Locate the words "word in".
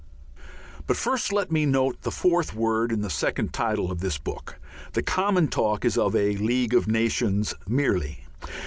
2.55-3.01